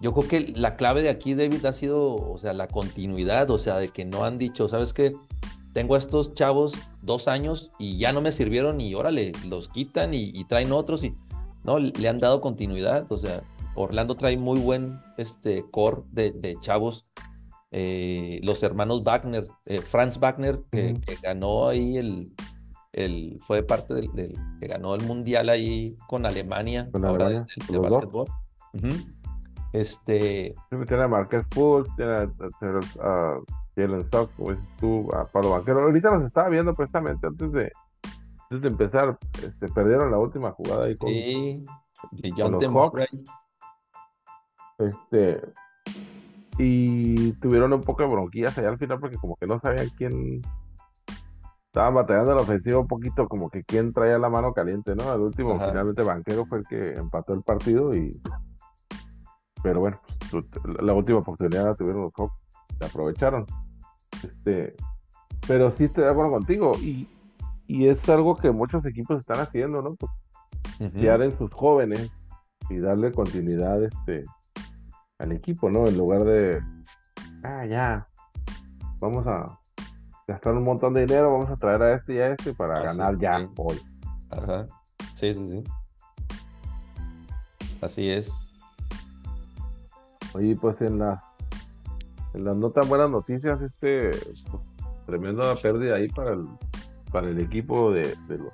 [0.00, 3.58] yo creo que la clave de aquí, David, ha sido, o sea, la continuidad, o
[3.58, 5.16] sea, de que no han dicho, ¿sabes qué?
[5.72, 10.14] Tengo a estos chavos dos años y ya no me sirvieron y órale, los quitan
[10.14, 11.16] y, y traen otros y
[11.64, 13.42] no, le han dado continuidad, o sea,
[13.74, 17.10] Orlando trae muy buen este, core de, de chavos.
[17.72, 22.32] Eh, los hermanos Wagner, eh, Franz Wagner, que, ganó ahí el,
[22.92, 27.36] el, fue parte del, del- que ganó el mundial ahí con Alemania, Con ahora de-
[27.36, 27.92] Alemania, de, los dos.
[27.94, 28.26] básquetbol.
[29.72, 30.54] Este,
[30.88, 33.40] Tiene a Marquez Fultz, tiene a, a- a
[33.76, 35.82] Jalen Sox, como dices tú, a Pablo Banquero.
[35.82, 37.72] Ahorita los estaba viendo precisamente antes de,
[38.50, 39.16] antes de empezar.
[39.44, 41.64] Este, perdieron la última jugada ahí con, sí,
[42.10, 42.64] de con John los.
[42.64, 42.72] Hawks.
[42.72, 43.06] Murray.
[44.78, 45.40] Este,
[46.58, 50.42] y tuvieron un poco de bronquillas allá al final porque como que no sabían quién
[51.66, 55.10] estaban batallando la ofensiva un poquito, como que quién traía la mano caliente, ¿no?
[55.10, 55.68] Al último, Ajá.
[55.68, 58.20] finalmente Banquero fue el que empató el partido y
[59.62, 60.00] pero bueno,
[60.30, 60.44] pues,
[60.82, 62.34] la última oportunidad la tuvieron los Hawks,
[62.80, 63.46] la aprovecharon.
[64.24, 64.74] Este,
[65.46, 67.08] pero sí estoy de acuerdo contigo y,
[67.66, 69.94] y es algo que muchos equipos están haciendo, ¿no?
[69.96, 70.12] Pues,
[70.78, 72.10] confiar en sus jóvenes
[72.68, 74.24] y darle continuidad este
[75.18, 75.86] al equipo, ¿no?
[75.86, 76.62] En lugar de
[77.42, 78.06] ah ya
[79.00, 79.58] vamos a
[80.26, 82.80] gastar un montón de dinero, vamos a traer a este y a este para Ah,
[82.80, 83.48] sí, ganar ya sí.
[83.56, 83.80] hoy.
[84.30, 84.66] Ajá.
[85.14, 85.64] Sí, sí, sí.
[87.82, 88.48] Así es.
[90.34, 91.24] Oye, pues en las
[92.34, 94.10] en las no tan buenas noticias, este
[94.50, 94.62] pues,
[95.06, 96.46] tremenda pérdida ahí para el
[97.10, 98.52] para el equipo de, de los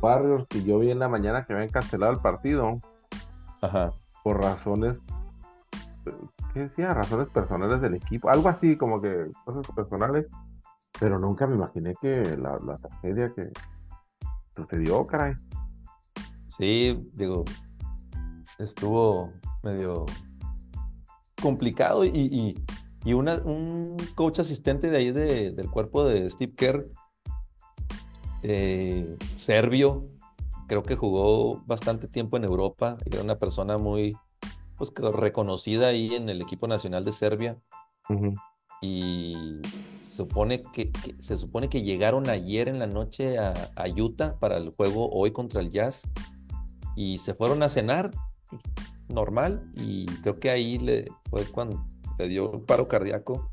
[0.00, 2.78] Warriors que yo vi en la mañana que habían cancelado el partido.
[3.60, 3.92] Ajá.
[4.22, 4.98] por razones,
[6.56, 6.94] ¿qué decía?
[6.94, 10.26] Razones personales del equipo, algo así como que cosas personales,
[10.98, 13.50] pero nunca me imaginé que la, tragedia que
[14.54, 15.34] sucedió, caray.
[16.46, 17.44] Sí, digo,
[18.58, 20.06] estuvo medio
[21.42, 22.54] complicado y, y,
[23.04, 26.88] y un coach asistente de ahí de- del cuerpo de Steve Kerr,
[28.42, 30.08] eh, serbio,
[30.68, 34.16] creo que jugó bastante tiempo en Europa era una persona muy
[34.76, 37.58] pues, reconocida ahí en el equipo nacional de Serbia.
[38.82, 39.60] Y
[40.00, 44.38] se supone que, que- se supone que llegaron ayer en la noche a, a Utah
[44.38, 46.02] para el juego hoy contra el Jazz.
[46.94, 48.10] Y se fueron a cenar
[49.08, 49.70] normal.
[49.76, 51.84] Y creo que ahí le fue cuando
[52.18, 53.50] le dio un paro cardíaco.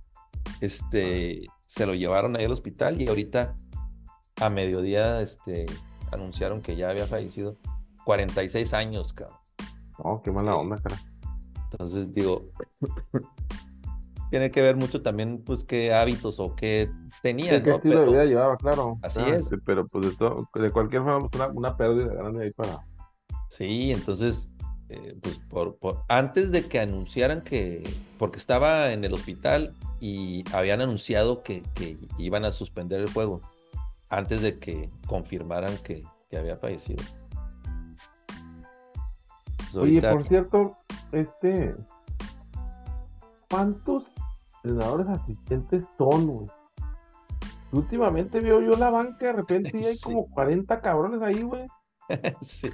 [0.62, 3.56] Este se lo llevaron ahí al hospital y ahorita
[4.40, 5.66] a mediodía este
[6.12, 7.58] anunciaron que ya había fallecido.
[8.06, 9.38] 46 años cabrón.
[10.04, 11.00] No, qué mala onda, caray.
[11.74, 12.50] Entonces digo,
[14.30, 16.90] tiene que ver mucho también, pues, qué hábitos o qué
[17.22, 17.76] tenía, Sí, ¿Qué ¿no?
[17.76, 18.98] estilo de vida llevaba, claro?
[19.02, 19.46] Así Ah, es.
[19.48, 22.80] sí, pero pues de, todo, de cualquier forma, pues, una, una pérdida grande ahí para...
[23.50, 24.52] Sí, entonces,
[24.90, 27.84] eh, pues, por, por- antes de que anunciaran que,
[28.18, 33.42] porque estaba en el hospital y habían anunciado que, que iban a suspender el juego,
[34.10, 37.04] antes de que confirmaran que, que había fallecido.
[39.74, 40.74] Pues, Oye, por cierto,
[41.12, 41.76] este...
[43.50, 44.06] ¿Cuántos
[44.64, 46.48] entrenadores asistentes son, güey?
[47.72, 50.04] Últimamente veo yo la banca, de repente y hay Sí.
[50.06, 51.68] como 40 cabrones ahí, güey.
[52.42, 52.70] Sí.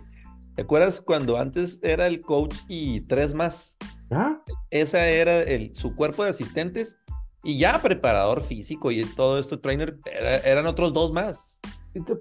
[0.55, 3.77] ¿Te acuerdas cuando antes era el coach y tres más?
[4.09, 4.41] ¿Ya?
[4.71, 6.97] Esa era el, su cuerpo de asistentes
[7.43, 11.59] y ya preparador físico y todo esto, trainer, era- eran otros dos más.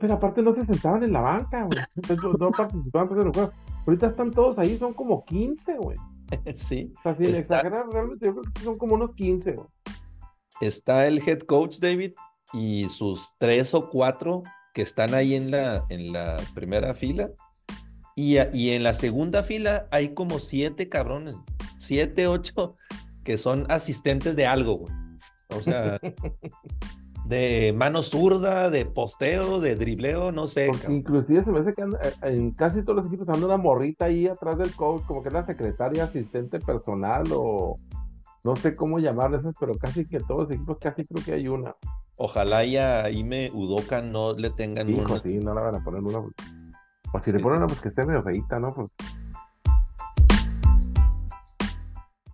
[0.00, 1.78] Pero aparte no se sentaban en la banca, güey.
[2.22, 3.52] No, no participaban pues, en el juego.
[3.86, 5.96] Ahorita están todos ahí, son como 15, güey.
[6.54, 6.92] sí.
[6.98, 9.68] O sea, sin Está- exagerar, realmente yo creo que son como unos 15, güey.
[10.60, 12.12] Está el head coach David
[12.52, 14.42] y sus tres o cuatro
[14.74, 17.30] que están ahí en la, en la primera fila.
[18.16, 21.36] Y, y en la segunda fila hay como siete cabrones,
[21.76, 22.74] siete, ocho,
[23.22, 24.92] que son asistentes de algo, güey.
[25.50, 26.00] O sea,
[27.26, 30.68] de mano zurda, de posteo, de dribleo, no sé.
[30.70, 33.56] Porque inclusive se me hace que anda- eh, en casi todos los equipos anda una
[33.58, 37.76] morrita ahí atrás del coach, como que es la secretaria, asistente personal o
[38.44, 41.48] no sé cómo llamarle esas, pero casi que todos los equipos casi creo que hay
[41.48, 41.74] una.
[42.16, 45.18] Ojalá ya a Ime Udoka no le tengan Hijo, una.
[45.20, 46.20] sí, no la van a poner una.
[46.22, 46.34] pues.
[47.12, 47.58] O si le ponen sí.
[47.58, 48.74] una, pues que esté medio feita, ¿no?
[48.74, 48.90] Pues